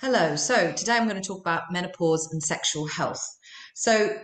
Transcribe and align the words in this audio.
Hello, 0.00 0.34
so 0.34 0.72
today 0.72 0.96
I'm 0.96 1.06
going 1.06 1.20
to 1.20 1.28
talk 1.28 1.40
about 1.40 1.70
menopause 1.70 2.26
and 2.32 2.42
sexual 2.42 2.86
health. 2.86 3.20
So, 3.74 4.16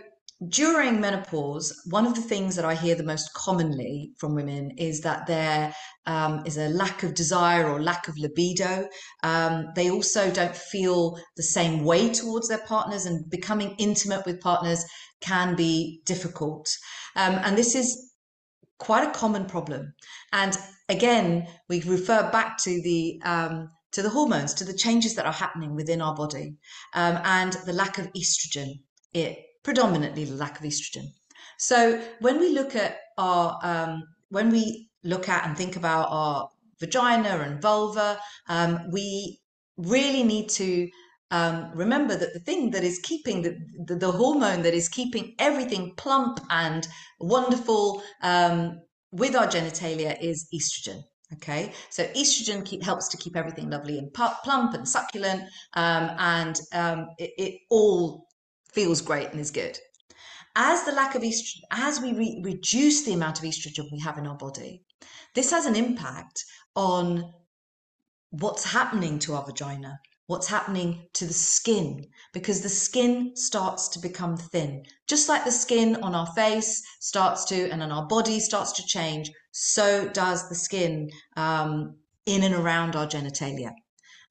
during 0.49 0.99
menopause, 0.99 1.71
one 1.91 2.07
of 2.07 2.15
the 2.15 2.21
things 2.21 2.55
that 2.55 2.65
I 2.65 2.73
hear 2.73 2.95
the 2.95 3.03
most 3.03 3.31
commonly 3.35 4.09
from 4.17 4.33
women 4.33 4.71
is 4.79 5.01
that 5.01 5.27
there 5.27 5.71
um, 6.07 6.41
is 6.47 6.57
a 6.57 6.69
lack 6.69 7.03
of 7.03 7.13
desire 7.13 7.69
or 7.69 7.79
lack 7.79 8.07
of 8.07 8.17
libido. 8.17 8.89
Um, 9.21 9.67
they 9.75 9.91
also 9.91 10.31
don't 10.31 10.55
feel 10.55 11.19
the 11.35 11.43
same 11.43 11.83
way 11.85 12.09
towards 12.09 12.47
their 12.47 12.65
partners, 12.65 13.05
and 13.05 13.29
becoming 13.29 13.75
intimate 13.77 14.25
with 14.25 14.41
partners 14.41 14.83
can 15.21 15.55
be 15.55 16.01
difficult. 16.07 16.67
Um, 17.15 17.35
and 17.43 17.55
this 17.55 17.75
is 17.75 18.13
quite 18.79 19.07
a 19.07 19.11
common 19.11 19.45
problem. 19.45 19.93
And 20.33 20.57
again, 20.89 21.47
we 21.69 21.81
refer 21.81 22.31
back 22.31 22.57
to 22.63 22.81
the 22.81 23.21
um, 23.23 23.69
to 23.97 24.03
the 24.03 24.09
hormones, 24.09 24.53
to 24.53 24.63
the 24.63 24.75
changes 24.75 25.15
that 25.15 25.25
are 25.25 25.33
happening 25.33 25.73
within 25.73 26.03
our 26.03 26.13
body, 26.13 26.55
um, 26.93 27.17
and 27.23 27.53
the 27.65 27.73
lack 27.73 27.97
of 27.97 28.07
estrogen, 28.13 28.79
it 29.11 29.43
predominantly 29.63 30.23
the 30.23 30.35
lack 30.35 30.59
of 30.59 30.65
estrogen. 30.67 31.05
So 31.57 31.99
when 32.19 32.39
we 32.39 32.49
look 32.51 32.75
at 32.75 32.99
our, 33.17 33.57
um, 33.63 34.03
when 34.29 34.51
we 34.51 34.91
look 35.03 35.27
at 35.27 35.47
and 35.47 35.57
think 35.57 35.77
about 35.77 36.09
our 36.11 36.47
vagina 36.79 37.39
and 37.39 37.59
vulva, 37.59 38.19
um, 38.47 38.91
we 38.91 39.41
really 39.77 40.21
need 40.21 40.49
to 40.49 40.87
um, 41.31 41.71
remember 41.73 42.15
that 42.15 42.33
the 42.33 42.39
thing 42.41 42.69
that 42.69 42.83
is 42.83 42.99
keeping 42.99 43.41
the, 43.41 43.57
the, 43.83 43.95
the, 43.95 44.11
hormone 44.11 44.61
that 44.61 44.75
is 44.75 44.87
keeping 44.87 45.33
everything 45.39 45.95
plump 45.97 46.39
and 46.51 46.87
wonderful 47.19 48.03
um, 48.21 48.79
with 49.11 49.35
our 49.35 49.47
genitalia 49.47 50.15
is 50.21 50.47
estrogen. 50.53 51.01
Okay, 51.33 51.73
so 51.89 52.05
estrogen 52.13 52.63
keep, 52.65 52.81
helps 52.81 53.09
to 53.09 53.17
keep 53.17 53.35
everything 53.35 53.69
lovely 53.69 53.97
and 53.97 54.13
plump 54.13 54.73
and 54.73 54.87
succulent, 54.87 55.43
um, 55.73 56.09
and 56.17 56.59
um, 56.73 57.07
it, 57.19 57.31
it, 57.37 57.59
all 57.69 58.27
feels 58.71 59.01
great 59.01 59.31
and 59.31 59.39
is 59.41 59.51
good. 59.51 59.77
As 60.55 60.85
the 60.85 60.93
lack 60.93 61.15
of 61.15 61.23
estrogen, 61.23 61.63
as 61.71 61.99
we 61.99 62.13
re 62.13 62.41
reduce 62.45 63.03
the 63.03 63.11
amount 63.11 63.39
of 63.39 63.45
estrogen 63.45 63.91
we 63.91 63.99
have 63.99 64.17
in 64.17 64.25
our 64.25 64.37
body, 64.37 64.83
this 65.35 65.51
has 65.51 65.65
an 65.65 65.75
impact 65.75 66.45
on 66.77 67.33
what's 68.29 68.63
happening 68.63 69.19
to 69.19 69.33
our 69.35 69.45
vagina, 69.45 69.99
what's 70.27 70.47
happening 70.47 71.07
to 71.13 71.25
the 71.25 71.33
skin 71.33 72.05
because 72.33 72.61
the 72.61 72.69
skin 72.69 73.31
starts 73.35 73.87
to 73.89 73.99
become 73.99 74.37
thin. 74.37 74.83
Just 75.07 75.27
like 75.29 75.45
the 75.45 75.51
skin 75.51 75.95
on 76.03 76.13
our 76.13 76.27
face 76.27 76.83
starts 76.99 77.45
to, 77.45 77.69
and 77.69 77.81
on 77.81 77.91
our 77.91 78.05
body 78.05 78.39
starts 78.39 78.73
to 78.73 78.85
change, 78.85 79.31
so 79.51 80.07
does 80.09 80.47
the 80.49 80.55
skin 80.55 81.09
um, 81.35 81.95
in 82.25 82.43
and 82.43 82.53
around 82.53 82.95
our 82.95 83.07
genitalia. 83.07 83.71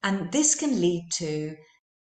And 0.03 0.31
this 0.31 0.55
can 0.55 0.79
lead 0.79 1.09
to 1.15 1.55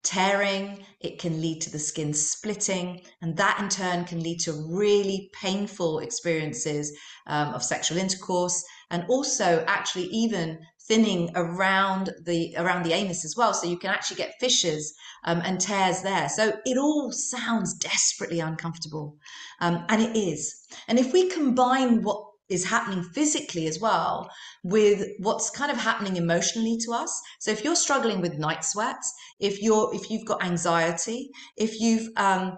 tearing, 0.03 0.85
it 0.99 1.19
can 1.19 1.41
lead 1.41 1.61
to 1.61 1.71
the 1.71 1.79
skin 1.79 2.13
splitting, 2.13 3.01
and 3.21 3.37
that 3.37 3.59
in 3.59 3.69
turn 3.69 4.05
can 4.05 4.21
lead 4.21 4.39
to 4.39 4.53
really 4.69 5.29
painful 5.33 5.99
experiences 5.99 6.95
um, 7.27 7.53
of 7.53 7.63
sexual 7.63 7.97
intercourse 7.97 8.63
and 8.91 9.03
also 9.09 9.63
actually 9.67 10.05
even 10.05 10.59
thinning 10.87 11.31
around 11.35 12.11
the 12.25 12.53
around 12.57 12.83
the 12.83 12.93
anus 12.93 13.25
as 13.25 13.35
well 13.35 13.53
so 13.53 13.67
you 13.67 13.77
can 13.77 13.89
actually 13.89 14.17
get 14.17 14.39
fissures 14.39 14.93
um, 15.23 15.41
and 15.43 15.59
tears 15.59 16.01
there. 16.01 16.29
So 16.29 16.53
it 16.65 16.77
all 16.77 17.11
sounds 17.11 17.73
desperately 17.73 18.39
uncomfortable 18.39 19.17
um, 19.61 19.85
and 19.89 20.01
it 20.01 20.15
is. 20.15 20.67
And 20.87 20.99
if 20.99 21.11
we 21.13 21.29
combine 21.29 22.03
what 22.03 22.23
is 22.47 22.65
happening 22.65 23.03
physically 23.03 23.67
as 23.67 23.79
well 23.79 24.29
with 24.63 25.07
what's 25.19 25.49
kind 25.49 25.71
of 25.71 25.77
happening 25.77 26.15
emotionally 26.15 26.77
to 26.77 26.91
us 26.91 27.19
so 27.39 27.49
if 27.49 27.63
you're 27.63 27.75
struggling 27.75 28.21
with 28.21 28.37
night 28.37 28.63
sweats 28.63 29.11
if 29.39 29.63
you're 29.63 29.89
if 29.95 30.11
you've 30.11 30.27
got 30.27 30.43
anxiety 30.43 31.31
if 31.57 31.81
you've 31.81 32.07
um, 32.17 32.55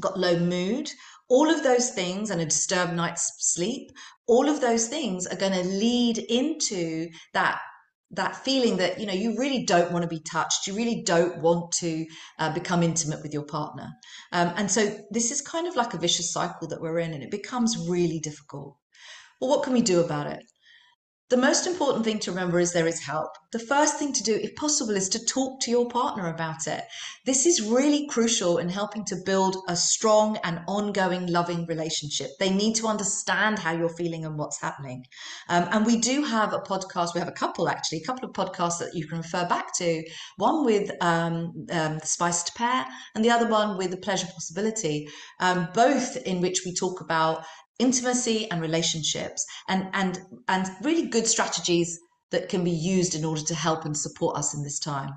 got 0.00 0.18
low 0.18 0.38
mood 0.38 0.90
all 1.28 1.48
of 1.48 1.62
those 1.62 1.90
things 1.90 2.30
and 2.30 2.40
a 2.40 2.44
disturbed 2.44 2.92
night's 2.92 3.32
sleep 3.38 3.90
all 4.26 4.48
of 4.48 4.60
those 4.60 4.88
things 4.88 5.26
are 5.26 5.36
going 5.36 5.52
to 5.52 5.64
lead 5.64 6.18
into 6.18 7.08
that 7.32 7.60
that 8.12 8.34
feeling 8.36 8.76
that 8.76 8.98
you 8.98 9.06
know 9.06 9.12
you 9.12 9.36
really 9.38 9.64
don't 9.64 9.92
want 9.92 10.02
to 10.02 10.08
be 10.08 10.20
touched 10.20 10.66
you 10.66 10.74
really 10.74 11.02
don't 11.04 11.40
want 11.40 11.70
to 11.70 12.04
uh, 12.38 12.52
become 12.52 12.82
intimate 12.82 13.22
with 13.22 13.32
your 13.32 13.44
partner. 13.44 13.88
Um, 14.32 14.52
and 14.56 14.70
so 14.70 14.98
this 15.10 15.30
is 15.30 15.40
kind 15.40 15.68
of 15.68 15.76
like 15.76 15.94
a 15.94 15.98
vicious 15.98 16.32
cycle 16.32 16.66
that 16.68 16.80
we're 16.80 16.98
in 16.98 17.14
and 17.14 17.22
it 17.22 17.30
becomes 17.30 17.88
really 17.88 18.18
difficult. 18.18 18.76
Well 19.40 19.50
what 19.50 19.62
can 19.62 19.72
we 19.72 19.82
do 19.82 20.00
about 20.00 20.26
it 20.26 20.42
the 21.30 21.36
most 21.36 21.68
important 21.68 22.04
thing 22.04 22.18
to 22.18 22.32
remember 22.32 22.58
is 22.58 22.72
there 22.72 22.88
is 22.88 23.00
help. 23.00 23.30
The 23.52 23.60
first 23.60 23.98
thing 23.98 24.12
to 24.14 24.22
do, 24.24 24.34
if 24.34 24.56
possible, 24.56 24.96
is 24.96 25.08
to 25.10 25.24
talk 25.24 25.60
to 25.60 25.70
your 25.70 25.88
partner 25.88 26.28
about 26.28 26.66
it. 26.66 26.82
This 27.24 27.46
is 27.46 27.62
really 27.62 28.08
crucial 28.08 28.58
in 28.58 28.68
helping 28.68 29.04
to 29.06 29.16
build 29.24 29.56
a 29.68 29.76
strong 29.76 30.38
and 30.42 30.60
ongoing 30.66 31.28
loving 31.28 31.66
relationship. 31.66 32.30
They 32.40 32.50
need 32.50 32.74
to 32.76 32.88
understand 32.88 33.60
how 33.60 33.70
you're 33.70 33.94
feeling 33.94 34.24
and 34.24 34.36
what's 34.36 34.60
happening. 34.60 35.04
Um, 35.48 35.68
and 35.70 35.86
we 35.86 36.00
do 36.00 36.24
have 36.24 36.52
a 36.52 36.58
podcast, 36.58 37.14
we 37.14 37.20
have 37.20 37.28
a 37.28 37.32
couple 37.32 37.68
actually, 37.68 37.98
a 37.98 38.06
couple 38.06 38.28
of 38.28 38.34
podcasts 38.34 38.80
that 38.80 38.94
you 38.94 39.06
can 39.06 39.18
refer 39.18 39.46
back 39.46 39.76
to. 39.78 40.02
One 40.36 40.64
with 40.64 40.90
um, 41.00 41.52
um, 41.70 41.98
The 41.98 42.06
Spiced 42.06 42.56
Pear 42.56 42.84
and 43.14 43.24
the 43.24 43.30
other 43.30 43.48
one 43.48 43.78
with 43.78 43.92
The 43.92 43.98
Pleasure 43.98 44.26
Possibility, 44.26 45.08
um, 45.38 45.68
both 45.74 46.16
in 46.16 46.40
which 46.40 46.62
we 46.66 46.74
talk 46.74 47.00
about 47.00 47.44
intimacy 47.80 48.50
and 48.50 48.60
relationships 48.60 49.44
and 49.68 49.88
and 49.92 50.20
and 50.48 50.68
really 50.82 51.06
good 51.08 51.26
strategies 51.26 51.98
that 52.30 52.48
can 52.48 52.62
be 52.62 52.70
used 52.70 53.14
in 53.14 53.24
order 53.24 53.42
to 53.42 53.54
help 53.54 53.84
and 53.84 53.96
support 53.96 54.36
us 54.36 54.54
in 54.54 54.62
this 54.62 54.78
time. 54.78 55.10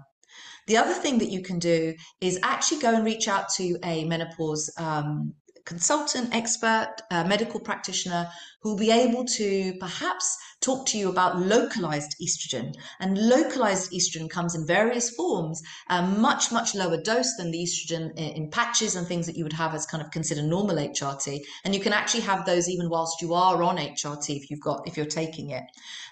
The 0.66 0.78
other 0.78 0.94
thing 0.94 1.20
that 1.20 1.30
you 1.30 1.42
can 1.44 1.60
do 1.60 1.94
is 2.22 2.40
actually 2.42 2.80
go 2.80 2.96
and 2.96 3.06
reach 3.06 3.28
out 3.28 3.50
to 3.58 3.78
a 3.84 4.06
menopause 4.06 4.74
um, 4.78 5.34
consultant, 5.66 6.34
expert, 6.34 6.96
medical 7.12 7.60
practitioner 7.60 8.30
who 8.62 8.70
will 8.70 8.78
be 8.78 8.92
able 8.92 9.26
to 9.26 9.74
perhaps 9.80 10.38
talk 10.64 10.86
to 10.88 10.98
you 10.98 11.10
about 11.10 11.40
localized 11.40 12.16
estrogen. 12.22 12.74
And 13.00 13.18
localized 13.18 13.92
estrogen 13.92 14.30
comes 14.30 14.56
in 14.56 14.66
various 14.66 15.10
forms, 15.10 15.62
a 15.90 16.02
much, 16.02 16.52
much 16.52 16.74
lower 16.74 16.98
dose 16.98 17.36
than 17.38 17.52
the 17.52 17.64
estrogen 17.64 18.18
in, 18.18 18.50
patches 18.50 18.96
and 18.96 19.06
things 19.06 19.26
that 19.26 19.36
you 19.36 19.44
would 19.44 19.54
have 19.54 19.76
as 19.76 19.86
kind 19.86 20.04
of 20.04 20.12
considered 20.12 20.46
normal 20.46 20.78
HRT. 20.78 21.42
And 21.66 21.76
you 21.76 21.82
can 21.82 21.94
actually 21.94 22.22
have 22.22 22.46
those 22.46 22.70
even 22.70 22.90
whilst 22.90 23.22
you 23.22 23.34
are 23.34 23.62
on 23.62 23.78
HRT 23.78 24.36
if 24.36 24.50
you've 24.50 24.62
got, 24.62 24.88
if 24.88 24.96
you're 24.96 25.06
taking 25.06 25.50
it, 25.50 25.64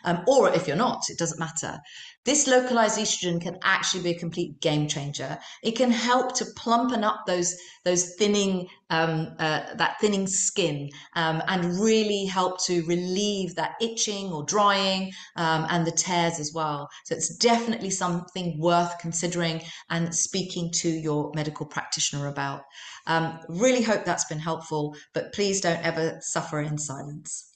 um, 0.04 0.24
or 0.28 0.50
if 0.54 0.68
you're 0.68 0.76
not, 0.76 1.10
it 1.10 1.18
doesn't 1.18 1.40
matter. 1.40 1.80
This 2.24 2.48
localized 2.48 3.00
estrogen 3.00 3.42
can 3.42 3.58
actually 3.64 4.04
be 4.04 4.12
a 4.12 4.20
complete 4.20 4.60
game 4.60 4.88
changer. 4.88 5.40
It 5.64 5.76
can 5.76 5.90
help 5.90 6.36
to 6.36 6.46
plumpen 6.56 7.04
up 7.04 7.24
those 7.26 7.58
those 7.84 8.14
thinning 8.14 8.68
um, 8.92 9.34
uh, 9.40 9.74
that 9.74 10.00
thinning 10.00 10.28
skin 10.28 10.92
um, 11.16 11.42
and 11.48 11.80
really 11.80 12.26
help 12.26 12.64
to 12.66 12.84
relieve 12.86 13.56
that 13.56 13.74
itching 13.82 14.28
drying 14.46 15.12
um, 15.35 15.66
and 15.69 15.85
the 15.85 15.91
tears 15.91 16.40
as 16.40 16.52
well. 16.53 16.90
So 17.06 17.16
it's 17.16 17.35
definitely 17.38 17.90
something 17.90 18.59
worth 18.59 18.97
considering 19.00 19.62
and 19.90 20.13
speaking 20.13 20.72
to 20.75 20.90
your 20.90 21.31
medical 21.35 21.66
practitioner 21.66 22.28
about. 22.28 22.63
Um, 23.07 23.40
really 23.50 23.81
hope 23.81 24.06
that's 24.06 24.25
been 24.25 24.40
helpful, 24.40 24.96
but 25.13 25.34
please 25.34 25.62
don't 25.62 25.84
ever 25.84 26.18
suffer 26.22 26.62
in 26.62 26.78
silence. 26.78 27.51